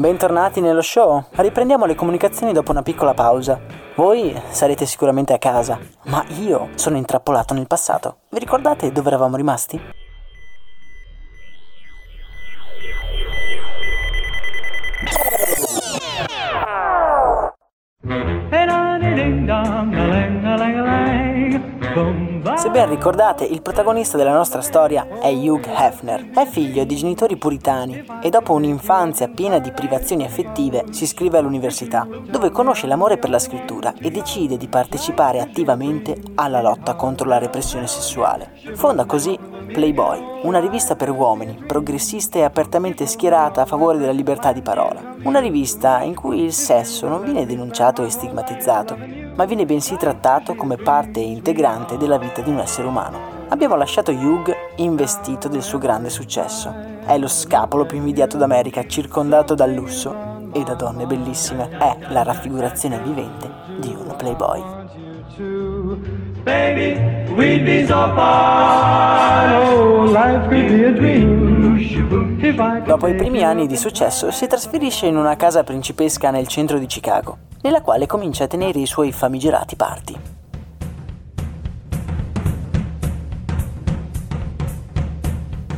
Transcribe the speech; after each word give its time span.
Bentornati 0.00 0.60
nello 0.60 0.80
show. 0.80 1.24
Riprendiamo 1.32 1.84
le 1.84 1.96
comunicazioni 1.96 2.52
dopo 2.52 2.70
una 2.70 2.82
piccola 2.82 3.14
pausa. 3.14 3.60
Voi 3.96 4.32
sarete 4.50 4.86
sicuramente 4.86 5.32
a 5.32 5.38
casa, 5.38 5.76
ma 6.04 6.24
io 6.38 6.68
sono 6.76 6.96
intrappolato 6.96 7.52
nel 7.52 7.66
passato. 7.66 8.18
Vi 8.30 8.38
ricordate 8.38 8.92
dove 8.92 9.08
eravamo 9.08 9.34
rimasti? 9.34 9.80
Se 22.54 22.70
ben 22.70 22.88
ricordate, 22.88 23.44
il 23.44 23.62
protagonista 23.62 24.16
della 24.16 24.32
nostra 24.32 24.60
storia 24.60 25.06
è 25.20 25.32
Hugh 25.32 25.66
Hefner. 25.66 26.30
È 26.30 26.44
figlio 26.46 26.84
di 26.84 26.94
genitori 26.94 27.36
puritani 27.36 28.04
e 28.22 28.30
dopo 28.30 28.52
un'infanzia 28.52 29.28
piena 29.28 29.58
di 29.58 29.72
privazioni 29.72 30.24
affettive 30.24 30.84
si 30.90 31.04
iscrive 31.04 31.38
all'università, 31.38 32.06
dove 32.28 32.50
conosce 32.50 32.86
l'amore 32.86 33.18
per 33.18 33.30
la 33.30 33.38
scrittura 33.40 33.92
e 34.00 34.10
decide 34.10 34.56
di 34.56 34.68
partecipare 34.68 35.40
attivamente 35.40 36.16
alla 36.36 36.62
lotta 36.62 36.94
contro 36.94 37.28
la 37.28 37.38
repressione 37.38 37.88
sessuale. 37.88 38.52
Fonda 38.74 39.04
così 39.04 39.56
Playboy, 39.72 40.40
una 40.42 40.60
rivista 40.60 40.96
per 40.96 41.10
uomini, 41.10 41.64
progressista 41.66 42.38
e 42.38 42.42
apertamente 42.42 43.06
schierata 43.06 43.62
a 43.62 43.66
favore 43.66 43.98
della 43.98 44.12
libertà 44.12 44.52
di 44.52 44.62
parola. 44.62 45.16
Una 45.24 45.40
rivista 45.40 46.00
in 46.00 46.14
cui 46.14 46.42
il 46.42 46.52
sesso 46.52 47.06
non 47.06 47.22
viene 47.22 47.44
denunciato 47.44 48.02
e 48.04 48.10
stigmatizzato, 48.10 48.96
ma 49.34 49.44
viene 49.44 49.66
bensì 49.66 49.96
trattato 49.96 50.54
come 50.54 50.76
parte 50.76 51.20
integrante 51.20 51.96
della 51.98 52.18
vita 52.18 52.37
di 52.42 52.50
un 52.50 52.58
essere 52.58 52.86
umano. 52.86 53.18
Abbiamo 53.48 53.76
lasciato 53.76 54.12
Hugh 54.12 54.54
investito 54.76 55.48
del 55.48 55.62
suo 55.62 55.78
grande 55.78 56.10
successo. 56.10 56.74
È 57.04 57.16
lo 57.16 57.28
scapolo 57.28 57.86
più 57.86 57.96
invidiato 57.96 58.36
d'America, 58.36 58.86
circondato 58.86 59.54
dal 59.54 59.72
lusso 59.72 60.50
e 60.52 60.62
da 60.62 60.74
donne 60.74 61.06
bellissime. 61.06 61.70
È 61.78 61.96
la 62.08 62.22
raffigurazione 62.22 62.98
vivente 63.00 63.50
di 63.78 63.96
un 63.98 64.14
playboy. 64.16 64.62
Baby, 66.44 66.98
we'd 67.34 67.64
be 67.64 67.86
so 67.86 68.12
far. 68.14 69.62
Oh, 69.62 70.04
life 70.04 70.48
could 70.48 70.68
be 70.68 70.86
a 70.86 70.90
dream. 70.90 71.48
Dopo 72.84 73.06
i 73.06 73.14
primi 73.14 73.42
anni 73.42 73.66
di 73.66 73.76
successo 73.76 74.30
si 74.30 74.46
trasferisce 74.46 75.06
in 75.06 75.16
una 75.16 75.36
casa 75.36 75.64
principesca 75.64 76.30
nel 76.30 76.46
centro 76.46 76.78
di 76.78 76.86
Chicago, 76.86 77.38
nella 77.62 77.82
quale 77.82 78.06
comincia 78.06 78.44
a 78.44 78.46
tenere 78.46 78.78
i 78.78 78.86
suoi 78.86 79.12
famigerati 79.12 79.76
party. 79.76 80.37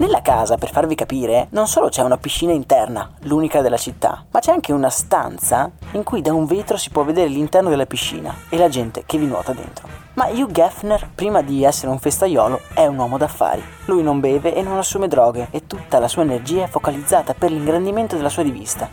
Nella 0.00 0.22
casa, 0.22 0.56
per 0.56 0.70
farvi 0.70 0.94
capire, 0.94 1.48
non 1.50 1.68
solo 1.68 1.90
c'è 1.90 2.00
una 2.00 2.16
piscina 2.16 2.52
interna, 2.52 3.10
l'unica 3.24 3.60
della 3.60 3.76
città, 3.76 4.24
ma 4.30 4.40
c'è 4.40 4.50
anche 4.50 4.72
una 4.72 4.88
stanza 4.88 5.70
in 5.90 6.04
cui 6.04 6.22
da 6.22 6.32
un 6.32 6.46
vetro 6.46 6.78
si 6.78 6.88
può 6.88 7.04
vedere 7.04 7.28
l'interno 7.28 7.68
della 7.68 7.84
piscina 7.84 8.34
e 8.48 8.56
la 8.56 8.70
gente 8.70 9.02
che 9.04 9.18
vi 9.18 9.26
nuota 9.26 9.52
dentro. 9.52 9.86
Ma 10.14 10.28
Hugh 10.28 10.52
Geffner, 10.52 11.06
prima 11.14 11.42
di 11.42 11.64
essere 11.64 11.92
un 11.92 11.98
festaiolo, 11.98 12.60
è 12.72 12.86
un 12.86 12.96
uomo 12.96 13.18
d'affari. 13.18 13.62
Lui 13.84 14.02
non 14.02 14.20
beve 14.20 14.54
e 14.54 14.62
non 14.62 14.78
assume 14.78 15.06
droghe 15.06 15.48
e 15.50 15.66
tutta 15.66 15.98
la 15.98 16.08
sua 16.08 16.22
energia 16.22 16.64
è 16.64 16.68
focalizzata 16.68 17.34
per 17.34 17.50
l'ingrandimento 17.50 18.16
della 18.16 18.30
sua 18.30 18.42
rivista, 18.42 18.88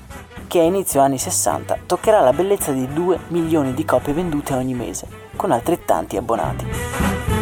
che 0.45 0.59
a 0.59 0.63
inizio 0.63 0.99
anni 0.99 1.17
60 1.17 1.77
toccherà 1.85 2.19
la 2.19 2.33
bellezza 2.33 2.73
di 2.73 2.85
2 2.85 3.17
milioni 3.29 3.73
di 3.73 3.85
copie 3.85 4.11
vendute 4.11 4.53
ogni 4.55 4.73
mese, 4.73 5.07
con 5.37 5.51
altrettanti 5.51 6.17
abbonati. 6.17 7.36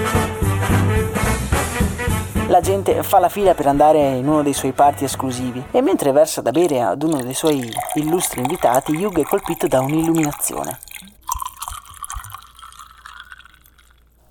La 2.47 2.61
gente 2.61 3.01
fa 3.01 3.17
la 3.17 3.27
fila 3.27 3.55
per 3.55 3.65
andare 3.65 4.17
in 4.17 4.27
uno 4.27 4.43
dei 4.43 4.53
suoi 4.53 4.71
party 4.71 5.03
esclusivi 5.03 5.65
e 5.71 5.81
mentre 5.81 6.11
versa 6.11 6.41
da 6.41 6.51
bere 6.51 6.79
ad 6.79 7.01
uno 7.01 7.19
dei 7.23 7.33
suoi 7.33 7.67
illustri 7.95 8.41
invitati, 8.41 8.91
Hugh 8.91 9.19
è 9.19 9.23
colpito 9.23 9.67
da 9.67 9.81
un'illuminazione. 9.81 10.77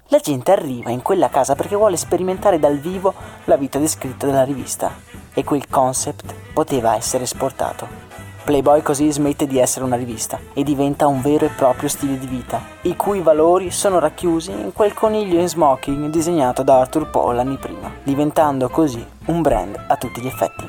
La 0.08 0.18
gente 0.20 0.52
arriva 0.52 0.90
in 0.90 1.02
quella 1.02 1.28
casa 1.28 1.56
perché 1.56 1.74
vuole 1.74 1.96
sperimentare 1.96 2.60
dal 2.60 2.78
vivo 2.78 3.12
la 3.46 3.56
vita 3.56 3.80
descritta 3.80 4.26
dalla 4.26 4.44
rivista 4.44 4.94
e 5.34 5.42
quel 5.42 5.68
concept 5.68 6.32
poteva 6.52 6.94
essere 6.94 7.24
esportato. 7.24 8.03
Playboy 8.44 8.82
così 8.82 9.10
smette 9.10 9.46
di 9.46 9.58
essere 9.58 9.86
una 9.86 9.96
rivista 9.96 10.38
e 10.52 10.62
diventa 10.62 11.06
un 11.06 11.22
vero 11.22 11.46
e 11.46 11.48
proprio 11.48 11.88
stile 11.88 12.18
di 12.18 12.26
vita, 12.26 12.60
i 12.82 12.94
cui 12.94 13.20
valori 13.20 13.70
sono 13.70 13.98
racchiusi 13.98 14.50
in 14.50 14.72
quel 14.74 14.92
coniglio 14.92 15.40
in 15.40 15.48
smoking 15.48 16.10
disegnato 16.10 16.62
da 16.62 16.80
Arthur 16.80 17.08
Paul 17.08 17.38
anni 17.38 17.56
prima, 17.56 17.90
diventando 18.02 18.68
così 18.68 19.04
un 19.26 19.40
brand 19.40 19.82
a 19.88 19.96
tutti 19.96 20.20
gli 20.20 20.26
effetti. 20.26 20.64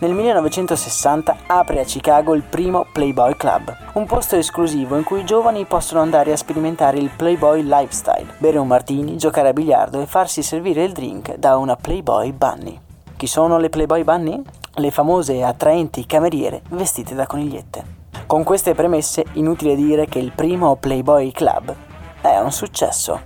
Nel 0.00 0.12
1960 0.12 1.36
apre 1.46 1.80
a 1.80 1.84
Chicago 1.84 2.34
il 2.34 2.42
primo 2.42 2.86
Playboy 2.92 3.36
Club, 3.36 3.74
un 3.94 4.04
posto 4.04 4.36
esclusivo 4.36 4.98
in 4.98 5.04
cui 5.04 5.20
i 5.20 5.24
giovani 5.24 5.64
possono 5.64 6.02
andare 6.02 6.32
a 6.32 6.36
sperimentare 6.36 6.98
il 6.98 7.10
Playboy 7.16 7.62
lifestyle, 7.62 8.34
bere 8.36 8.58
un 8.58 8.66
martini, 8.66 9.16
giocare 9.16 9.48
a 9.48 9.52
biliardo 9.54 10.00
e 10.00 10.06
farsi 10.06 10.42
servire 10.42 10.84
il 10.84 10.92
drink 10.92 11.36
da 11.36 11.56
una 11.56 11.76
Playboy 11.76 12.32
Bunny. 12.32 12.80
Chi 13.20 13.26
sono 13.26 13.58
le 13.58 13.68
Playboy 13.68 14.02
Bunny? 14.02 14.40
Le 14.76 14.90
famose 14.90 15.34
e 15.34 15.42
attraenti 15.42 16.06
cameriere 16.06 16.62
vestite 16.70 17.14
da 17.14 17.26
conigliette. 17.26 17.84
Con 18.24 18.44
queste 18.44 18.74
premesse, 18.74 19.26
inutile 19.32 19.76
dire 19.76 20.06
che 20.06 20.18
il 20.18 20.32
primo 20.32 20.76
Playboy 20.76 21.30
Club 21.30 21.76
è 22.22 22.38
un 22.38 22.50
successo. 22.50 23.20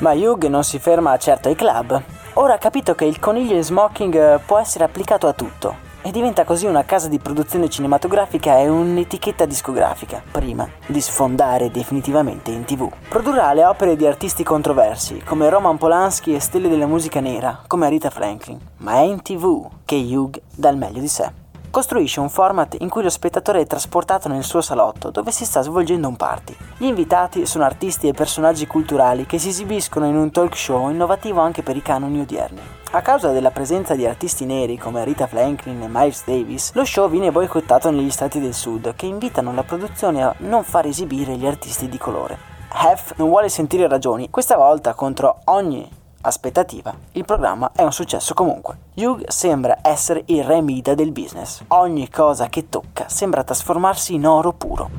Ma 0.00 0.10
Hugh 0.10 0.46
non 0.46 0.64
si 0.64 0.80
ferma 0.80 1.16
certo 1.16 1.46
ai 1.46 1.54
club. 1.54 2.02
Ora 2.32 2.54
ha 2.54 2.58
capito 2.58 2.96
che 2.96 3.04
il 3.04 3.20
coniglio 3.20 3.54
in 3.54 3.62
smoking 3.62 4.40
può 4.44 4.58
essere 4.58 4.82
applicato 4.82 5.28
a 5.28 5.32
tutto 5.32 5.89
e 6.02 6.10
diventa 6.10 6.44
così 6.44 6.66
una 6.66 6.84
casa 6.84 7.08
di 7.08 7.18
produzione 7.18 7.68
cinematografica 7.68 8.58
e 8.58 8.68
un'etichetta 8.68 9.44
discografica, 9.44 10.22
prima 10.30 10.68
di 10.86 11.00
sfondare 11.00 11.70
definitivamente 11.70 12.50
in 12.50 12.64
tv. 12.64 12.90
Produrrà 13.08 13.52
le 13.52 13.64
opere 13.64 13.96
di 13.96 14.06
artisti 14.06 14.42
controversi 14.42 15.22
come 15.24 15.48
Roman 15.48 15.78
Polanski 15.78 16.34
e 16.34 16.40
stelle 16.40 16.68
della 16.68 16.86
musica 16.86 17.20
nera 17.20 17.62
come 17.66 17.88
Rita 17.88 18.10
Franklin, 18.10 18.58
ma 18.78 18.94
è 18.94 19.02
in 19.02 19.22
tv 19.22 19.68
che 19.84 19.96
Hugh 19.96 20.40
dà 20.54 20.68
il 20.70 20.76
meglio 20.76 21.00
di 21.00 21.08
sé. 21.08 21.39
Costruisce 21.70 22.18
un 22.18 22.28
format 22.28 22.76
in 22.80 22.88
cui 22.88 23.04
lo 23.04 23.08
spettatore 23.08 23.60
è 23.60 23.66
trasportato 23.66 24.26
nel 24.26 24.42
suo 24.42 24.60
salotto 24.60 25.10
dove 25.10 25.30
si 25.30 25.44
sta 25.44 25.62
svolgendo 25.62 26.08
un 26.08 26.16
party. 26.16 26.56
Gli 26.76 26.86
invitati 26.86 27.46
sono 27.46 27.62
artisti 27.62 28.08
e 28.08 28.12
personaggi 28.12 28.66
culturali 28.66 29.24
che 29.24 29.38
si 29.38 29.50
esibiscono 29.50 30.06
in 30.06 30.16
un 30.16 30.32
talk 30.32 30.56
show 30.56 30.90
innovativo 30.90 31.40
anche 31.40 31.62
per 31.62 31.76
i 31.76 31.82
canoni 31.82 32.22
odierni. 32.22 32.60
A 32.90 33.02
causa 33.02 33.30
della 33.30 33.52
presenza 33.52 33.94
di 33.94 34.04
artisti 34.04 34.46
neri 34.46 34.78
come 34.78 35.04
Rita 35.04 35.28
Franklin 35.28 35.80
e 35.80 35.88
Miles 35.88 36.24
Davis, 36.26 36.72
lo 36.72 36.84
show 36.84 37.08
viene 37.08 37.30
boicottato 37.30 37.92
negli 37.92 38.10
stati 38.10 38.40
del 38.40 38.54
sud 38.54 38.96
che 38.96 39.06
invitano 39.06 39.54
la 39.54 39.62
produzione 39.62 40.24
a 40.24 40.34
non 40.38 40.64
far 40.64 40.86
esibire 40.86 41.36
gli 41.36 41.46
artisti 41.46 41.88
di 41.88 41.98
colore. 41.98 42.36
Hef 42.72 43.12
non 43.14 43.28
vuole 43.28 43.48
sentire 43.48 43.86
ragioni, 43.86 44.28
questa 44.28 44.56
volta 44.56 44.94
contro 44.94 45.38
ogni 45.44 45.98
aspettativa, 46.22 46.94
il 47.12 47.24
programma 47.24 47.72
è 47.74 47.82
un 47.82 47.92
successo 47.92 48.34
comunque. 48.34 48.78
Hugh 48.94 49.22
sembra 49.28 49.78
essere 49.82 50.22
il 50.26 50.44
re 50.44 50.60
Mida 50.60 50.94
del 50.94 51.12
business. 51.12 51.62
Ogni 51.68 52.08
cosa 52.08 52.48
che 52.48 52.68
tocca 52.68 53.08
sembra 53.08 53.44
trasformarsi 53.44 54.14
in 54.14 54.26
oro 54.26 54.52
puro. 54.52 54.90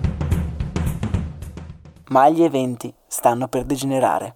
Ma 2.08 2.30
gli 2.30 2.44
eventi 2.44 2.94
stanno 3.08 3.48
per 3.48 3.64
degenerare. 3.64 4.36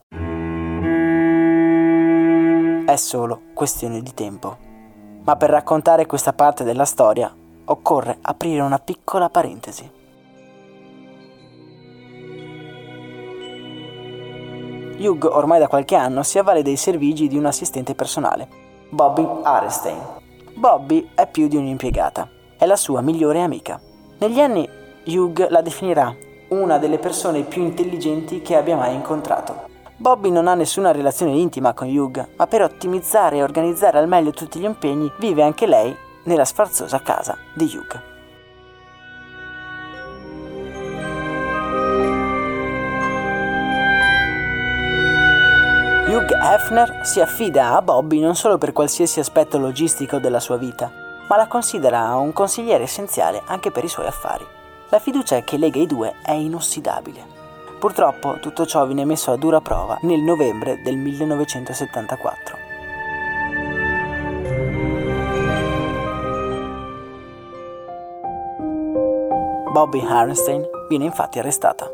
È 2.86 2.96
solo 2.96 3.42
questione 3.54 4.02
di 4.02 4.14
tempo. 4.14 4.58
Ma 5.24 5.36
per 5.36 5.50
raccontare 5.50 6.06
questa 6.06 6.34
parte 6.34 6.64
della 6.64 6.86
storia 6.86 7.34
occorre 7.66 8.20
aprire 8.22 8.62
una 8.62 8.78
piccola 8.78 9.30
parentesi. 9.30 9.95
Hugh 14.98 15.26
ormai 15.26 15.60
da 15.60 15.68
qualche 15.68 15.96
anno 15.96 16.24
si 16.24 16.40
avvale 16.40 16.64
dei 16.64 16.78
servigi 16.78 17.28
di 17.28 17.38
un 17.38 17.46
assistente 17.46 17.96
personale, 17.96 18.48
Bobby 18.90 19.28
Arenstein. 19.44 20.00
Bobby 20.54 21.10
è 21.14 21.28
più 21.28 21.48
di 21.48 21.58
un'impiegata, 21.58 22.30
è 22.58 22.66
la 22.66 22.78
sua 22.78 23.02
migliore 23.02 23.42
amica. 23.42 23.80
Negli 24.20 24.40
anni 24.40 24.68
Hugh 25.06 25.48
la 25.50 25.62
definirà 25.62 26.16
una 26.50 26.78
delle 26.78 26.98
persone 26.98 27.42
più 27.42 27.64
intelligenti 27.64 28.42
che 28.42 28.56
abbia 28.56 28.78
mai 28.78 28.94
incontrato. 28.94 29.68
Bobby 29.98 30.30
non 30.30 30.48
ha 30.48 30.54
nessuna 30.54 30.92
relazione 30.92 31.34
intima 31.34 31.74
con 31.74 31.90
Hugh, 31.90 32.28
ma 32.36 32.48
per 32.48 32.62
ottimizzare 32.62 33.38
e 33.38 33.44
organizzare 33.44 33.98
al 33.98 34.08
meglio 34.08 34.32
tutti 34.32 34.60
gli 34.60 34.66
impegni 34.66 35.12
vive 35.20 35.44
anche 35.44 35.68
lei 35.68 35.96
nella 36.24 36.46
sfarzosa 36.46 37.02
casa 37.02 37.38
di 37.54 37.66
Hugh. 37.66 38.15
Hefner 46.56 47.02
si 47.04 47.20
affida 47.20 47.76
a 47.76 47.82
Bobby 47.82 48.22
non 48.22 48.34
solo 48.34 48.58
per 48.58 48.72
qualsiasi 48.72 49.20
aspetto 49.20 49.58
logistico 49.58 50.20
della 50.20 50.40
sua 50.40 50.56
vita, 50.56 50.90
ma 51.28 51.36
la 51.36 51.48
considera 51.48 52.16
un 52.16 52.32
consigliere 52.32 52.86
essenziale 52.86 53.42
anche 53.46 53.72
per 53.72 53.84
i 53.84 53.90
suoi 53.90 54.06
affari. 54.06 54.48
La 54.88 55.00
fiducia 55.00 55.42
che 55.42 55.58
lega 55.58 55.82
i 55.82 55.86
due 55.86 56.14
è 56.24 56.32
inossidabile. 56.32 57.26
Purtroppo 57.78 58.38
tutto 58.40 58.66
ciò 58.66 58.86
viene 58.86 59.04
messo 59.04 59.34
a 59.34 59.36
dura 59.36 59.60
prova 59.60 59.98
nel 60.04 60.22
novembre 60.22 60.82
del 60.82 60.96
1974. 60.96 62.58
Bobby 69.74 70.06
Harnstein 70.08 70.66
viene 70.88 71.04
infatti 71.04 71.38
arrestata. 71.38 71.86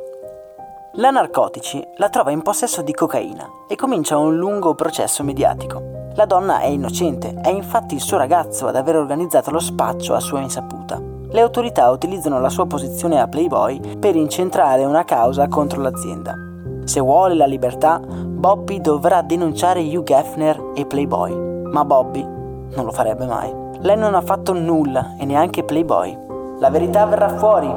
La 0.96 1.10
narcotici 1.10 1.82
la 1.96 2.10
trova 2.10 2.32
in 2.32 2.42
possesso 2.42 2.82
di 2.82 2.92
cocaina 2.92 3.48
e 3.70 3.78
comincia 3.78 4.18
un 4.18 4.36
lungo 4.36 4.76
processo 4.76 5.24
mediatico. 5.24 5.82
La 6.16 6.26
donna 6.26 6.60
è 6.60 6.66
innocente, 6.66 7.34
è 7.42 7.48
infatti 7.48 7.96
il 7.96 8.02
suo 8.02 8.18
ragazzo 8.18 8.68
ad 8.68 8.76
aver 8.76 8.98
organizzato 8.98 9.52
lo 9.52 9.60
spaccio 9.60 10.14
a 10.16 10.20
sua 10.20 10.42
insaputa. 10.42 11.02
Le 11.30 11.40
autorità 11.40 11.90
utilizzano 11.90 12.42
la 12.42 12.50
sua 12.50 12.66
posizione 12.66 13.22
a 13.22 13.28
Playboy 13.30 13.98
per 14.00 14.18
incentrare 14.18 14.84
una 14.84 15.06
causa 15.06 15.48
contro 15.48 15.82
l'azienda. 15.82 16.36
Se 16.84 17.00
vuole 17.00 17.36
la 17.36 17.46
libertà, 17.46 17.98
Bobby 17.98 18.82
dovrà 18.82 19.22
denunciare 19.22 19.80
Hugh 19.80 20.10
Hefner 20.10 20.72
e 20.76 20.86
Playboy, 20.86 21.34
ma 21.72 21.86
Bobby 21.86 22.22
non 22.22 22.84
lo 22.84 22.92
farebbe 22.92 23.26
mai. 23.26 23.50
Lei 23.80 23.96
non 23.96 24.14
ha 24.14 24.22
fatto 24.22 24.52
nulla 24.52 25.16
e 25.18 25.24
neanche 25.24 25.64
Playboy. 25.64 26.18
La 26.60 26.70
verità 26.70 27.06
verrà 27.06 27.30
fuori, 27.38 27.74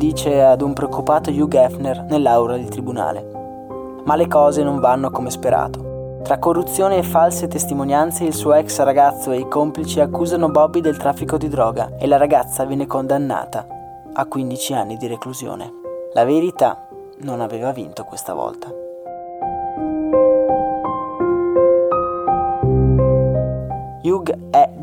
dice 0.00 0.42
ad 0.42 0.62
un 0.62 0.72
preoccupato 0.72 1.28
Hugh 1.28 1.52
Hefner 1.52 2.06
nell'aula 2.08 2.56
del 2.56 2.70
tribunale. 2.70 4.00
Ma 4.04 4.16
le 4.16 4.28
cose 4.28 4.62
non 4.62 4.80
vanno 4.80 5.10
come 5.10 5.28
sperato. 5.28 6.22
Tra 6.22 6.38
corruzione 6.38 6.96
e 6.96 7.02
false 7.02 7.48
testimonianze 7.48 8.24
il 8.24 8.32
suo 8.32 8.54
ex 8.54 8.80
ragazzo 8.80 9.30
e 9.30 9.40
i 9.40 9.48
complici 9.48 10.00
accusano 10.00 10.48
Bobby 10.48 10.80
del 10.80 10.96
traffico 10.96 11.36
di 11.36 11.50
droga 11.50 11.98
e 11.98 12.06
la 12.06 12.16
ragazza 12.16 12.64
viene 12.64 12.86
condannata 12.86 13.66
a 14.14 14.24
15 14.24 14.72
anni 14.72 14.96
di 14.96 15.06
reclusione. 15.06 15.70
La 16.14 16.24
verità 16.24 16.88
non 17.18 17.42
aveva 17.42 17.70
vinto 17.70 18.04
questa 18.04 18.32
volta. 18.32 18.79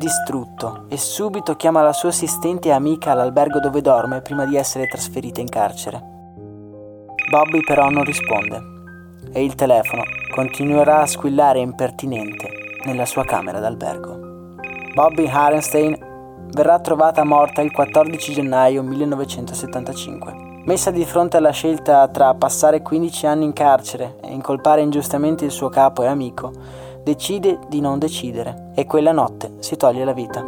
Distrutto 0.08 0.86
e 0.88 0.96
subito 0.96 1.58
chiama 1.58 1.82
la 1.82 1.92
sua 1.92 2.10
assistente 2.10 2.70
e 2.70 2.72
amica 2.72 3.12
all'albergo 3.12 3.60
dove 3.60 3.82
dorme 3.82 4.22
prima 4.22 4.46
di 4.46 4.56
essere 4.56 4.88
trasferita 4.88 5.42
in 5.42 5.50
carcere. 5.50 6.02
Bobby 7.30 7.60
però 7.60 7.90
non 7.90 8.06
risponde 8.06 8.76
e 9.34 9.44
il 9.44 9.56
telefono 9.56 10.04
continuerà 10.34 11.02
a 11.02 11.08
squillare 11.08 11.60
impertinente 11.60 12.48
nella 12.86 13.06
sua 13.06 13.26
camera 13.26 13.60
d'albergo. 13.60 14.56
Bobby 14.94 15.28
Harenstein 15.28 15.98
verrà 16.52 16.80
trovata 16.80 17.26
morta 17.26 17.62
il 17.62 17.74
14 17.74 18.32
gennaio 18.32 18.84
1975. 18.84 20.46
Messa 20.64 20.90
di 20.90 21.04
fronte 21.04 21.36
alla 21.36 21.52
scelta 21.52 22.08
tra 22.08 22.34
passare 22.34 22.82
15 22.82 23.26
anni 23.26 23.44
in 23.44 23.54
carcere 23.54 24.16
e 24.22 24.32
incolpare 24.32 24.80
ingiustamente 24.80 25.44
il 25.44 25.52
suo 25.52 25.68
capo 25.68 26.04
e 26.04 26.08
amico, 26.08 26.52
decide 27.08 27.60
di 27.70 27.80
non 27.80 28.00
decidere 28.00 28.72
e 28.76 28.86
quella 28.86 29.14
notte 29.14 29.54
si 29.60 29.78
toglie 29.78 30.04
la 30.04 30.12
vita. 30.12 30.42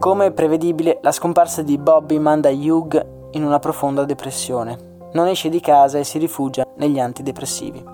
Come 0.00 0.32
prevedibile, 0.32 0.98
la 1.00 1.12
scomparsa 1.12 1.62
di 1.62 1.78
Bobby 1.78 2.18
manda 2.18 2.50
Hugh 2.50 3.30
in 3.34 3.44
una 3.44 3.60
profonda 3.60 4.04
depressione. 4.04 4.98
Non 5.12 5.28
esce 5.28 5.48
di 5.48 5.60
casa 5.60 5.98
e 5.98 6.04
si 6.04 6.18
rifugia 6.18 6.66
negli 6.78 6.98
antidepressivi. 6.98 7.84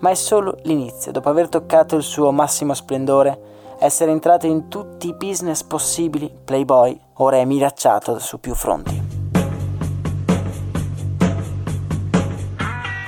Ma 0.00 0.08
è 0.08 0.14
solo 0.14 0.56
l'inizio, 0.62 1.12
dopo 1.12 1.28
aver 1.28 1.50
toccato 1.50 1.96
il 1.96 2.02
suo 2.02 2.32
massimo 2.32 2.72
splendore, 2.72 3.38
essere 3.84 4.12
entrato 4.12 4.46
in 4.46 4.68
tutti 4.68 5.08
i 5.08 5.14
business 5.14 5.64
possibili, 5.64 6.32
Playboy 6.44 6.96
ora 7.14 7.38
è 7.38 7.44
minacciato 7.44 8.20
su 8.20 8.38
più 8.38 8.54
fronti. 8.54 9.10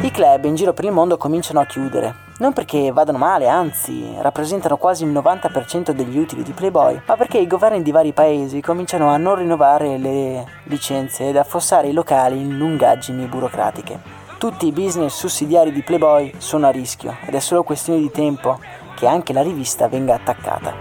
I 0.00 0.10
club 0.10 0.44
in 0.44 0.56
giro 0.56 0.72
per 0.72 0.84
il 0.84 0.90
mondo 0.90 1.16
cominciano 1.16 1.60
a 1.60 1.64
chiudere, 1.64 2.14
non 2.38 2.52
perché 2.52 2.90
vadano 2.90 3.18
male, 3.18 3.46
anzi 3.46 4.14
rappresentano 4.18 4.76
quasi 4.76 5.04
il 5.04 5.12
90% 5.12 5.92
degli 5.92 6.18
utili 6.18 6.42
di 6.42 6.50
Playboy, 6.50 7.00
ma 7.06 7.16
perché 7.16 7.38
i 7.38 7.46
governi 7.46 7.80
di 7.80 7.92
vari 7.92 8.12
paesi 8.12 8.60
cominciano 8.60 9.10
a 9.10 9.16
non 9.16 9.36
rinnovare 9.36 9.96
le 9.96 10.44
licenze 10.64 11.28
ed 11.28 11.36
affossare 11.36 11.86
i 11.86 11.92
locali 11.92 12.40
in 12.40 12.58
lungaggini 12.58 13.26
burocratiche. 13.26 14.22
Tutti 14.38 14.66
i 14.66 14.72
business 14.72 15.16
sussidiari 15.16 15.70
di 15.70 15.82
Playboy 15.82 16.34
sono 16.38 16.66
a 16.66 16.70
rischio 16.70 17.16
ed 17.24 17.34
è 17.34 17.40
solo 17.40 17.62
questione 17.62 18.00
di 18.00 18.10
tempo 18.10 18.58
che 18.94 19.06
anche 19.06 19.32
la 19.32 19.42
rivista 19.42 19.88
venga 19.88 20.14
attaccata. 20.14 20.72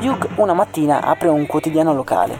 Hugh 0.00 0.30
una 0.36 0.54
mattina 0.54 1.02
apre 1.02 1.28
un 1.28 1.46
quotidiano 1.46 1.92
locale. 1.92 2.38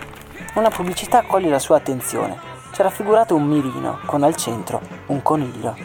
Una 0.55 0.71
pubblicità 0.71 1.23
coglie 1.23 1.51
la 1.51 1.59
sua 1.59 1.77
attenzione. 1.77 2.39
C'è 2.73 2.83
raffigurato 2.83 3.35
un 3.35 3.45
mirino 3.45 4.01
con 4.07 4.23
al 4.23 4.37
centro 4.37 4.81
un 5.07 5.23
coniglio. 5.23 5.77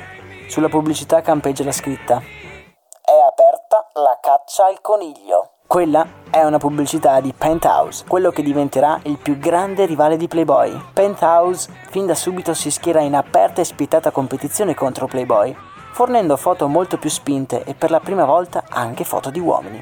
Sulla 0.48 0.70
pubblicità 0.70 1.22
campeggia 1.22 1.64
la 1.64 1.72
scritta 1.72 2.22
È 2.22 3.12
aperta 3.28 3.90
la 3.94 4.18
caccia 4.22 4.66
al 4.66 4.80
coniglio. 4.82 5.55
Quella 5.68 6.08
è 6.30 6.44
una 6.44 6.60
pubblicità 6.60 7.20
di 7.20 7.34
Penthouse, 7.36 8.06
quello 8.08 8.30
che 8.30 8.44
diventerà 8.44 9.00
il 9.04 9.18
più 9.18 9.38
grande 9.40 9.86
rivale 9.86 10.16
di 10.16 10.28
Playboy. 10.28 10.80
Penthouse 10.94 11.70
fin 11.90 12.06
da 12.06 12.14
subito 12.14 12.54
si 12.54 12.70
schiera 12.70 13.02
in 13.02 13.16
aperta 13.16 13.62
e 13.62 13.66
spietata 13.66 14.12
competizione 14.12 14.76
contro 14.76 15.08
Playboy, 15.08 15.54
fornendo 15.92 16.38
foto 16.38 16.68
molto 16.68 16.98
più 16.98 17.10
spinte 17.10 17.64
e 17.64 17.74
per 17.74 17.90
la 17.90 18.00
prima 18.00 18.26
volta 18.26 18.64
anche 18.70 19.04
foto 19.04 19.32
di 19.32 19.40
uomini. 19.40 19.82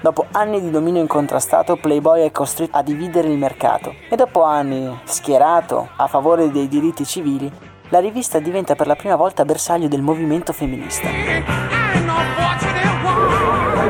Dopo 0.00 0.26
anni 0.32 0.60
di 0.60 0.70
dominio 0.70 1.00
incontrastato, 1.00 1.76
Playboy 1.76 2.26
è 2.26 2.32
costretto 2.32 2.76
a 2.76 2.82
dividere 2.82 3.28
il 3.28 3.38
mercato 3.38 3.94
e 4.10 4.16
dopo 4.16 4.42
anni 4.42 5.00
schierato 5.04 5.90
a 5.96 6.08
favore 6.08 6.50
dei 6.50 6.68
diritti 6.68 7.06
civili, 7.06 7.50
la 7.88 8.00
rivista 8.00 8.40
diventa 8.40 8.74
per 8.74 8.88
la 8.88 8.96
prima 8.96 9.16
volta 9.16 9.44
bersaglio 9.44 9.88
del 9.88 10.02
movimento 10.02 10.52
femminista. 10.52 11.73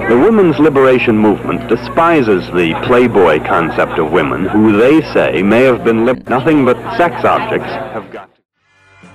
The 0.07 0.15
women's 0.15 0.59
liberation 0.59 1.17
movement 1.17 1.67
despises 1.67 2.45
the 2.53 2.75
Playboy 2.87 3.43
concept 3.43 3.99
of 3.99 4.13
women, 4.13 4.45
who 4.45 4.77
they 4.77 5.01
say 5.15 5.43
may 5.43 5.65
have 5.65 5.83
been 5.83 6.05
nothing 6.05 6.67
but 6.67 6.77
sex 6.99 7.25
objects, 7.25 7.71
have 7.95 8.13
got 8.13 8.29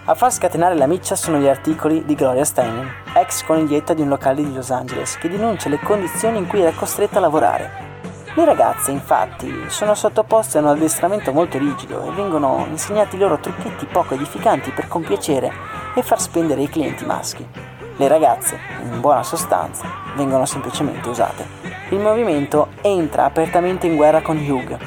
A 0.05 0.15
far 0.15 0.31
scatenare 0.31 0.73
la 0.73 0.87
miccia 0.87 1.15
sono 1.15 1.37
gli 1.37 1.47
articoli 1.47 2.03
di 2.05 2.15
Gloria 2.15 2.43
Steinem, 2.43 2.89
ex 3.13 3.43
coniglietta 3.45 3.93
di 3.93 4.01
un 4.01 4.07
locale 4.07 4.43
di 4.43 4.51
Los 4.51 4.71
Angeles, 4.71 5.19
che 5.19 5.29
denuncia 5.29 5.69
le 5.69 5.79
condizioni 5.79 6.39
in 6.39 6.47
cui 6.47 6.61
era 6.61 6.75
costretta 6.75 7.19
a 7.19 7.21
lavorare. 7.21 7.69
Le 8.33 8.43
ragazze, 8.43 8.89
infatti, 8.89 9.65
sono 9.67 9.93
sottoposte 9.93 10.57
a 10.57 10.61
un 10.61 10.67
addestramento 10.69 11.31
molto 11.31 11.59
rigido 11.59 12.03
e 12.03 12.15
vengono 12.15 12.65
insegnati 12.67 13.15
loro 13.15 13.37
trucchetti 13.37 13.85
poco 13.85 14.15
edificanti 14.15 14.71
per 14.71 14.87
compiacere 14.87 15.51
e 15.93 16.01
far 16.01 16.19
spendere 16.19 16.63
i 16.63 16.69
clienti 16.69 17.05
maschi. 17.05 17.68
Le 17.99 18.07
ragazze, 18.07 18.57
in 18.81 19.01
buona 19.01 19.23
sostanza, 19.23 19.85
vengono 20.15 20.45
semplicemente 20.45 21.09
usate. 21.09 21.45
Il 21.89 21.99
movimento 21.99 22.69
entra 22.79 23.25
apertamente 23.25 23.87
in 23.87 23.97
guerra 23.97 24.21
con 24.21 24.37
Hugh, 24.37 24.77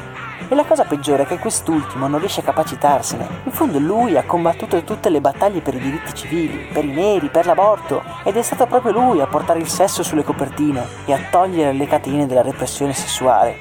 e 0.49 0.55
la 0.55 0.65
cosa 0.65 0.85
peggiore 0.85 1.25
è 1.25 1.27
che 1.27 1.39
quest'ultimo 1.39 2.09
non 2.09 2.21
riesce 2.21 2.41
a 2.41 2.45
capacitarsene. 2.45 3.29
In 3.45 3.53
fondo 3.53 3.79
lui 3.79 4.17
ha 4.17 4.25
combattuto 4.25 4.83
tutte 4.83 5.11
le 5.11 5.21
battaglie 5.21 5.61
per 5.61 5.75
i 5.75 5.79
diritti 5.79 6.15
civili, 6.15 6.69
per 6.73 6.87
i 6.87 6.91
neri, 6.91 7.29
per 7.29 7.45
l'aborto, 7.45 8.03
ed 8.25 8.39
è 8.39 8.43
stato 8.43 8.65
proprio 8.65 8.93
lui 8.93 9.21
a 9.21 9.27
portare 9.27 9.59
il 9.59 9.69
sesso 9.69 10.03
sulle 10.03 10.25
copertine 10.25 10.83
e 11.05 11.13
a 11.13 11.21
togliere 11.31 11.75
le 11.75 11.87
catene 11.87 12.27
della 12.27 12.41
repressione 12.41 12.95
sessuale. 12.95 13.57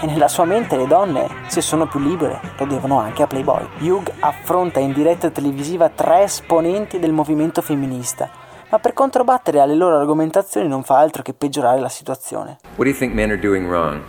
E 0.00 0.06
nella 0.06 0.28
sua 0.28 0.46
mente 0.46 0.74
le 0.74 0.86
donne, 0.86 1.28
se 1.48 1.60
sono 1.60 1.86
più 1.86 2.00
libere, 2.00 2.40
lo 2.56 2.64
devono 2.64 2.98
anche 2.98 3.22
a 3.22 3.26
Playboy. 3.26 3.68
Hugh 3.80 4.10
affronta 4.20 4.80
in 4.80 4.94
diretta 4.94 5.28
televisiva 5.28 5.90
tre 5.90 6.22
esponenti 6.22 6.98
del 6.98 7.12
movimento 7.12 7.60
femminista, 7.60 8.44
ma 8.76 8.82
per 8.82 8.92
controbattere 8.92 9.60
alle 9.60 9.74
loro 9.74 9.96
argomentazioni 9.96 10.68
non 10.68 10.82
fa 10.82 10.98
altro 10.98 11.22
che 11.22 11.32
peggiorare 11.32 11.80
la 11.80 11.88
situazione. 11.88 12.58
What 12.74 12.84
do 12.84 12.88
you 12.88 12.94
think 12.94 13.14
men 13.14 13.30
are 13.30 13.40
doing 13.40 13.66
wrong? 13.66 14.02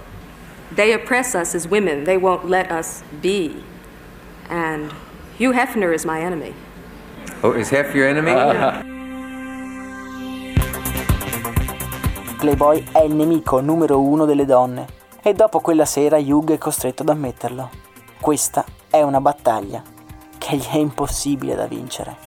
They 0.76 0.92
oppress 0.94 1.36
us 1.36 1.56
as 1.56 1.68
women. 1.68 2.04
They 2.04 2.18
won't 2.18 2.44
let 2.44 2.70
us 2.70 3.02
be. 3.22 3.64
And 4.50 4.92
Hugh 5.40 5.54
Hefner 5.56 5.94
is 5.94 6.04
my 6.04 6.20
enemy. 6.20 6.54
Oh, 7.44 7.58
is 7.58 7.72
half 7.72 7.96
your 7.96 8.10
enemy? 8.10 8.34
Playboy 12.38 12.84
è 12.92 13.04
il 13.04 13.16
nemico 13.16 13.62
numero 13.62 14.02
uno 14.02 14.26
delle 14.26 14.44
donne 14.44 14.86
e 15.24 15.34
dopo 15.34 15.62
quella 15.62 15.86
sera 15.86 16.18
Hugh 16.18 16.52
è 16.52 16.58
costretto 16.58 17.04
ad 17.04 17.10
ammetterlo. 17.10 17.70
Questa 18.20 18.66
è 18.90 19.02
una 19.02 19.22
battaglia 19.22 19.82
che 20.38 20.58
gli 20.58 20.68
è 20.70 20.78
impossibile 20.78 21.56
da 21.56 21.68
vincere. 21.68 22.26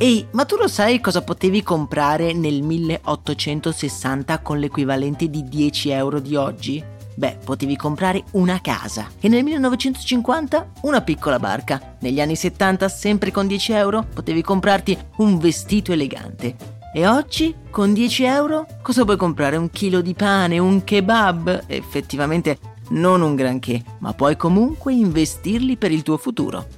Ehi, 0.00 0.28
ma 0.30 0.44
tu 0.44 0.54
lo 0.54 0.68
sai 0.68 1.00
cosa 1.00 1.22
potevi 1.22 1.64
comprare 1.64 2.32
nel 2.32 2.62
1860 2.62 4.38
con 4.42 4.60
l'equivalente 4.60 5.28
di 5.28 5.42
10 5.42 5.90
euro 5.90 6.20
di 6.20 6.36
oggi? 6.36 6.80
Beh, 7.16 7.38
potevi 7.44 7.74
comprare 7.74 8.22
una 8.32 8.60
casa 8.60 9.08
e 9.18 9.26
nel 9.26 9.42
1950 9.42 10.70
una 10.82 11.00
piccola 11.00 11.40
barca. 11.40 11.96
Negli 11.98 12.20
anni 12.20 12.36
70, 12.36 12.88
sempre 12.88 13.32
con 13.32 13.48
10 13.48 13.72
euro, 13.72 14.06
potevi 14.14 14.40
comprarti 14.40 14.96
un 15.16 15.36
vestito 15.38 15.90
elegante. 15.90 16.54
E 16.94 17.04
oggi, 17.04 17.52
con 17.68 17.92
10 17.92 18.22
euro, 18.22 18.66
cosa 18.82 19.04
puoi 19.04 19.16
comprare? 19.16 19.56
Un 19.56 19.68
chilo 19.70 20.00
di 20.00 20.14
pane, 20.14 20.60
un 20.60 20.84
kebab? 20.84 21.64
Effettivamente 21.66 22.58
non 22.90 23.20
un 23.20 23.34
granché, 23.34 23.82
ma 23.98 24.12
puoi 24.12 24.36
comunque 24.36 24.92
investirli 24.92 25.76
per 25.76 25.90
il 25.90 26.04
tuo 26.04 26.18
futuro. 26.18 26.77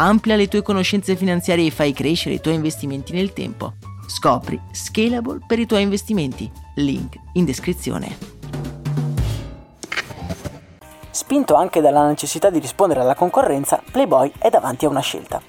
Amplia 0.00 0.36
le 0.36 0.46
tue 0.46 0.62
conoscenze 0.62 1.16
finanziarie 1.16 1.66
e 1.66 1.70
fai 1.72 1.92
crescere 1.92 2.36
i 2.36 2.40
tuoi 2.40 2.54
investimenti 2.54 3.12
nel 3.12 3.32
tempo. 3.32 3.72
Scopri 4.06 4.60
Scalable 4.70 5.40
per 5.44 5.58
i 5.58 5.66
tuoi 5.66 5.82
investimenti. 5.82 6.48
Link 6.76 7.16
in 7.32 7.44
descrizione. 7.44 8.16
Spinto 11.10 11.56
anche 11.56 11.80
dalla 11.80 12.06
necessità 12.06 12.48
di 12.48 12.60
rispondere 12.60 13.00
alla 13.00 13.16
concorrenza, 13.16 13.82
Playboy 13.90 14.30
è 14.38 14.50
davanti 14.50 14.84
a 14.84 14.88
una 14.88 15.00
scelta. 15.00 15.42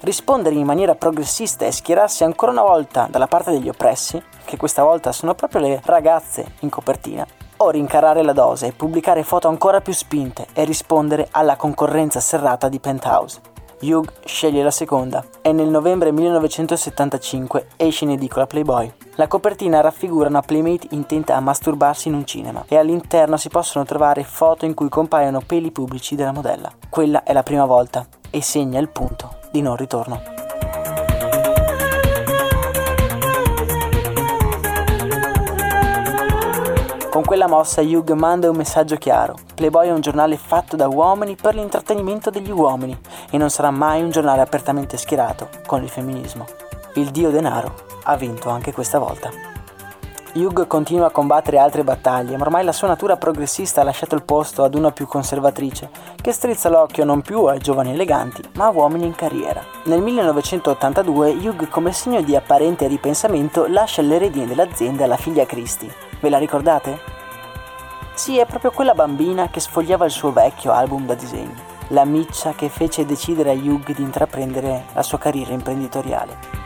Rispondere 0.00 0.54
in 0.54 0.66
maniera 0.66 0.94
progressista 0.94 1.64
e 1.64 1.72
schierarsi 1.72 2.24
ancora 2.24 2.52
una 2.52 2.60
volta 2.60 3.08
dalla 3.10 3.26
parte 3.26 3.52
degli 3.52 3.70
oppressi, 3.70 4.22
che 4.44 4.58
questa 4.58 4.82
volta 4.82 5.12
sono 5.12 5.34
proprio 5.34 5.62
le 5.62 5.80
ragazze 5.82 6.56
in 6.60 6.68
copertina, 6.68 7.26
o 7.56 7.70
rincarare 7.70 8.22
la 8.22 8.34
dose 8.34 8.66
e 8.66 8.72
pubblicare 8.72 9.22
foto 9.22 9.48
ancora 9.48 9.80
più 9.80 9.94
spinte 9.94 10.48
e 10.52 10.64
rispondere 10.64 11.28
alla 11.30 11.56
concorrenza 11.56 12.20
serrata 12.20 12.68
di 12.68 12.78
Penthouse. 12.78 13.52
Hugh 13.84 14.10
sceglie 14.24 14.62
la 14.62 14.70
seconda 14.70 15.22
e 15.42 15.52
nel 15.52 15.68
novembre 15.68 16.10
1975 16.10 17.66
esce 17.76 18.04
in 18.04 18.12
edicola 18.12 18.46
Playboy. 18.46 18.90
La 19.16 19.28
copertina 19.28 19.82
raffigura 19.82 20.28
una 20.28 20.40
playmate 20.40 20.88
intenta 20.90 21.36
a 21.36 21.40
masturbarsi 21.40 22.08
in 22.08 22.14
un 22.14 22.24
cinema 22.24 22.64
e 22.66 22.76
all'interno 22.76 23.36
si 23.36 23.50
possono 23.50 23.84
trovare 23.84 24.24
foto 24.24 24.64
in 24.64 24.72
cui 24.72 24.88
compaiono 24.88 25.42
peli 25.44 25.70
pubblici 25.70 26.14
della 26.14 26.32
modella. 26.32 26.72
Quella 26.88 27.22
è 27.24 27.32
la 27.34 27.42
prima 27.42 27.66
volta 27.66 28.06
e 28.30 28.40
segna 28.40 28.80
il 28.80 28.88
punto 28.88 29.36
di 29.50 29.60
non 29.60 29.76
ritorno. 29.76 30.32
Con 37.10 37.22
quella 37.22 37.46
mossa 37.46 37.80
Hugh 37.80 38.10
manda 38.14 38.50
un 38.50 38.56
messaggio 38.56 38.96
chiaro. 38.96 39.36
Playboy 39.54 39.86
è 39.86 39.92
un 39.92 40.00
giornale 40.00 40.36
fatto 40.36 40.74
da 40.74 40.88
uomini 40.88 41.36
per 41.36 41.54
l'intrattenimento 41.54 42.28
degli 42.28 42.50
uomini 42.50 42.98
e 43.30 43.38
non 43.38 43.50
sarà 43.50 43.70
mai 43.70 44.02
un 44.02 44.10
giornale 44.10 44.40
apertamente 44.40 44.96
schierato 44.96 45.48
con 45.66 45.82
il 45.82 45.88
femminismo. 45.88 46.46
Il 46.94 47.10
dio 47.10 47.30
denaro 47.30 47.74
ha 48.04 48.16
vinto 48.16 48.50
anche 48.50 48.72
questa 48.72 48.98
volta. 48.98 49.52
Hugh 50.36 50.66
continua 50.66 51.06
a 51.06 51.10
combattere 51.10 51.58
altre 51.58 51.84
battaglie, 51.84 52.36
ma 52.36 52.42
ormai 52.42 52.64
la 52.64 52.72
sua 52.72 52.88
natura 52.88 53.16
progressista 53.16 53.80
ha 53.80 53.84
lasciato 53.84 54.16
il 54.16 54.24
posto 54.24 54.64
ad 54.64 54.74
una 54.74 54.90
più 54.90 55.06
conservatrice, 55.06 55.90
che 56.20 56.32
strizza 56.32 56.68
l'occhio 56.68 57.04
non 57.04 57.22
più 57.22 57.44
ai 57.44 57.60
giovani 57.60 57.92
eleganti, 57.92 58.42
ma 58.54 58.66
a 58.66 58.70
uomini 58.70 59.06
in 59.06 59.14
carriera. 59.14 59.62
Nel 59.84 60.02
1982 60.02 61.30
Hugh, 61.34 61.68
come 61.68 61.92
segno 61.92 62.20
di 62.20 62.34
apparente 62.34 62.88
ripensamento, 62.88 63.66
lascia 63.68 64.02
le 64.02 64.18
redine 64.18 64.46
dell'azienda 64.46 65.04
alla 65.04 65.16
figlia 65.16 65.46
Christie. 65.46 65.94
Ve 66.18 66.28
la 66.28 66.38
ricordate? 66.38 66.98
Sì, 68.14 68.38
è 68.38 68.44
proprio 68.44 68.72
quella 68.72 68.94
bambina 68.94 69.48
che 69.48 69.60
sfogliava 69.60 70.04
il 70.04 70.10
suo 70.10 70.32
vecchio 70.32 70.72
album 70.72 71.06
da 71.06 71.14
disegni, 71.14 71.54
la 71.94 72.04
miccia 72.04 72.54
che 72.54 72.68
fece 72.68 73.06
decidere 73.06 73.50
a 73.50 73.54
Hugh 73.54 73.94
di 73.94 74.02
intraprendere 74.02 74.86
la 74.92 75.02
sua 75.02 75.16
carriera 75.16 75.52
imprenditoriale. 75.52 76.62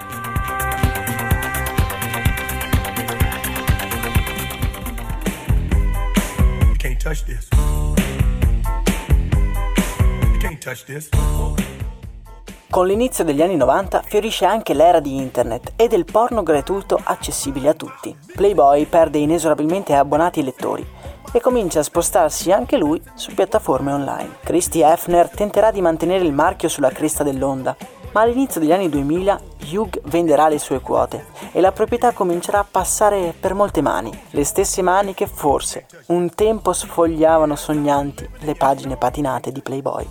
Con 12.70 12.87
l'inizio 12.87 13.25
degli 13.25 13.42
anni 13.42 13.56
90 13.56 14.02
fiorisce 14.02 14.44
anche 14.47 14.73
l'era 14.73 15.00
di 15.00 15.16
internet 15.16 15.73
e 15.76 15.88
del 15.88 16.04
porno 16.04 16.42
gratuito 16.42 16.99
accessibile 17.02 17.68
a 17.68 17.75
tutti. 17.75 18.16
Playboy 18.35 18.87
perde 18.87 19.18
inesorabilmente 19.18 19.94
abbonati 19.94 20.40
e 20.40 20.42
lettori 20.42 20.97
e 21.32 21.40
comincia 21.40 21.80
a 21.80 21.82
spostarsi 21.82 22.52
anche 22.52 22.76
lui 22.76 23.02
su 23.14 23.35
piattaforme 23.35 23.92
online. 23.92 24.37
Christy 24.42 24.80
Hefner 24.80 25.28
tenterà 25.28 25.70
di 25.70 25.80
mantenere 25.80 26.25
il 26.25 26.32
marchio 26.32 26.68
sulla 26.68 26.90
cresta 26.90 27.23
dell'onda, 27.23 27.76
ma 28.12 28.23
all'inizio 28.23 28.61
degli 28.61 28.73
anni 28.73 28.88
2000 28.88 29.40
Hugh 29.70 30.00
venderà 30.04 30.49
le 30.49 30.58
sue 30.58 30.80
quote 30.80 31.26
e 31.52 31.61
la 31.61 31.73
proprietà 31.73 32.12
comincerà 32.12 32.61
a 32.61 32.66
passare 32.68 33.35
per 33.38 33.54
molte 33.54 33.82
mani, 33.82 34.11
le 34.30 34.44
stesse 34.44 34.82
mani 34.82 35.14
che 35.14 35.26
forse 35.26 35.87
un 36.06 36.35
tempo 36.35 36.73
sfogliavano 36.73 37.56
sognanti 37.56 38.28
le 38.40 38.54
pagine 38.54 38.97
patinate 38.97 39.52
di 39.52 39.61
Playboy. 39.61 40.08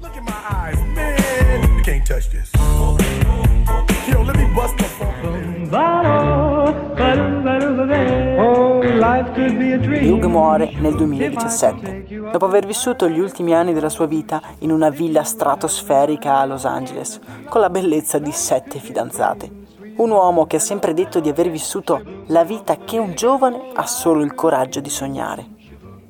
Look 0.00 0.16
Hugh 9.02 10.26
muore 10.26 10.74
nel 10.78 10.94
2017, 10.94 12.28
dopo 12.30 12.44
aver 12.44 12.64
vissuto 12.64 13.08
gli 13.08 13.18
ultimi 13.18 13.52
anni 13.52 13.72
della 13.72 13.88
sua 13.88 14.06
vita 14.06 14.40
in 14.58 14.70
una 14.70 14.90
villa 14.90 15.24
stratosferica 15.24 16.36
a 16.36 16.44
Los 16.44 16.64
Angeles, 16.64 17.18
con 17.48 17.60
la 17.60 17.68
bellezza 17.68 18.20
di 18.20 18.30
sette 18.30 18.78
fidanzate. 18.78 19.50
Un 19.96 20.08
uomo 20.08 20.46
che 20.46 20.54
ha 20.54 20.60
sempre 20.60 20.94
detto 20.94 21.18
di 21.18 21.28
aver 21.28 21.50
vissuto 21.50 22.00
la 22.26 22.44
vita 22.44 22.76
che 22.76 22.98
un 22.98 23.14
giovane 23.14 23.70
ha 23.74 23.86
solo 23.86 24.22
il 24.22 24.34
coraggio 24.34 24.78
di 24.78 24.88
sognare. 24.88 25.46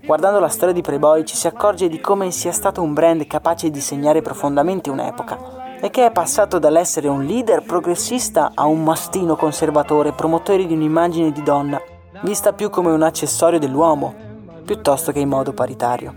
Guardando 0.04 0.38
la 0.38 0.48
storia 0.48 0.74
di 0.74 0.82
Playboy 0.82 1.24
ci 1.24 1.34
si 1.34 1.46
accorge 1.46 1.88
di 1.88 1.98
come 1.98 2.30
sia 2.30 2.52
stato 2.52 2.82
un 2.82 2.92
brand 2.92 3.26
capace 3.26 3.70
di 3.70 3.80
segnare 3.80 4.20
profondamente 4.20 4.90
un'epoca 4.90 5.78
e 5.80 5.88
che 5.88 6.04
è 6.04 6.12
passato 6.12 6.58
dall'essere 6.58 7.08
un 7.08 7.24
leader 7.24 7.62
progressista 7.62 8.52
a 8.54 8.66
un 8.66 8.84
mastino 8.84 9.34
conservatore, 9.34 10.12
promotore 10.12 10.66
di 10.66 10.74
un'immagine 10.74 11.32
di 11.32 11.42
donna, 11.42 11.80
vista 12.22 12.52
più 12.52 12.70
come 12.70 12.90
un 12.90 13.02
accessorio 13.02 13.58
dell'uomo, 13.58 14.14
piuttosto 14.64 15.12
che 15.12 15.18
in 15.18 15.28
modo 15.28 15.52
paritario. 15.52 16.14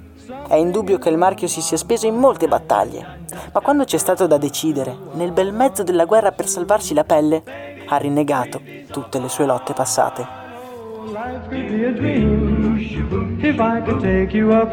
È 0.47 0.55
indubbio 0.55 0.97
che 0.97 1.09
il 1.09 1.17
marchio 1.17 1.47
si 1.47 1.61
sia 1.61 1.77
speso 1.77 2.05
in 2.05 2.15
molte 2.15 2.47
battaglie, 2.47 3.23
ma 3.51 3.59
quando 3.61 3.83
c'è 3.83 3.97
stato 3.97 4.27
da 4.27 4.37
decidere, 4.37 4.95
nel 5.13 5.31
bel 5.31 5.51
mezzo 5.51 5.83
della 5.83 6.05
guerra 6.05 6.31
per 6.31 6.47
salvarsi 6.47 6.93
la 6.93 7.03
pelle, 7.03 7.43
ha 7.87 7.97
rinnegato 7.97 8.61
tutte 8.91 9.19
le 9.19 9.29
sue 9.29 9.45
lotte 9.45 9.73
passate. 9.73 10.43
Life 11.05 11.47
could 11.49 11.67
be 11.69 11.85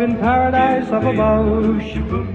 in 0.04 0.16
paradise 0.18 0.90
up 0.90 1.04
above. 1.04 1.78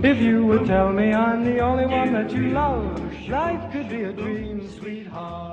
If 0.04 0.20
you 0.20 0.46
would 0.46 0.68
tell 0.68 0.92
me 0.94 1.14
I'm 1.14 1.44
the 1.44 1.60
only 1.62 1.86
one 1.86 2.12
that 2.14 2.32
you 2.32 2.52
love. 2.52 3.02
Life 3.28 3.72
could 3.72 3.90
be 3.90 4.04
a 4.04 4.12
dream, 4.12 4.62
sweetheart. 4.70 5.47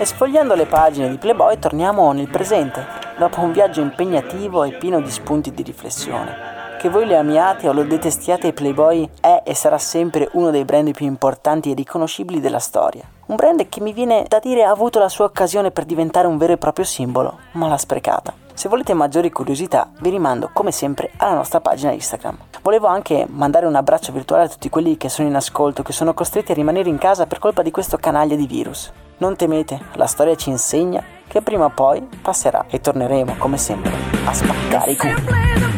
E 0.00 0.04
sfogliando 0.04 0.54
le 0.54 0.66
pagine 0.66 1.10
di 1.10 1.18
Playboy 1.18 1.58
torniamo 1.58 2.12
nel 2.12 2.28
presente, 2.28 2.86
dopo 3.18 3.40
un 3.40 3.50
viaggio 3.50 3.80
impegnativo 3.80 4.62
e 4.62 4.74
pieno 4.74 5.00
di 5.00 5.10
spunti 5.10 5.50
di 5.50 5.64
riflessione. 5.64 6.36
Che 6.78 6.88
voi 6.88 7.04
le 7.04 7.16
amiate 7.16 7.68
o 7.68 7.72
lo 7.72 7.82
detestiate, 7.82 8.52
Playboy 8.52 9.10
è 9.20 9.42
e 9.44 9.54
sarà 9.56 9.76
sempre 9.76 10.28
uno 10.34 10.52
dei 10.52 10.64
brand 10.64 10.92
più 10.92 11.04
importanti 11.04 11.72
e 11.72 11.74
riconoscibili 11.74 12.38
della 12.38 12.60
storia. 12.60 13.02
Un 13.26 13.34
brand 13.34 13.68
che 13.68 13.80
mi 13.80 13.92
viene 13.92 14.24
da 14.28 14.38
dire 14.38 14.62
ha 14.62 14.70
avuto 14.70 15.00
la 15.00 15.08
sua 15.08 15.24
occasione 15.24 15.72
per 15.72 15.84
diventare 15.84 16.28
un 16.28 16.38
vero 16.38 16.52
e 16.52 16.58
proprio 16.58 16.84
simbolo, 16.84 17.36
ma 17.54 17.66
l'ha 17.66 17.76
sprecata. 17.76 18.32
Se 18.54 18.68
volete 18.68 18.94
maggiori 18.94 19.32
curiosità, 19.32 19.90
vi 19.98 20.10
rimando 20.10 20.50
come 20.52 20.70
sempre 20.70 21.10
alla 21.16 21.34
nostra 21.34 21.60
pagina 21.60 21.90
Instagram. 21.90 22.38
Volevo 22.62 22.86
anche 22.86 23.26
mandare 23.28 23.66
un 23.66 23.74
abbraccio 23.74 24.12
virtuale 24.12 24.44
a 24.44 24.48
tutti 24.48 24.68
quelli 24.68 24.96
che 24.96 25.08
sono 25.08 25.26
in 25.26 25.34
ascolto, 25.34 25.82
che 25.82 25.92
sono 25.92 26.14
costretti 26.14 26.52
a 26.52 26.54
rimanere 26.54 26.88
in 26.88 26.98
casa 26.98 27.26
per 27.26 27.40
colpa 27.40 27.62
di 27.62 27.72
questo 27.72 27.96
canaglia 27.96 28.36
di 28.36 28.46
virus. 28.46 28.92
Non 29.20 29.34
temete, 29.34 29.80
la 29.94 30.06
storia 30.06 30.36
ci 30.36 30.48
insegna 30.48 31.02
che 31.26 31.42
prima 31.42 31.64
o 31.64 31.70
poi 31.70 32.06
passerà 32.22 32.66
e 32.68 32.80
torneremo, 32.80 33.34
come 33.36 33.58
sempre, 33.58 33.92
a 34.24 34.32
spaccare 34.32 34.92
i 34.92 34.96
culi. 34.96 35.77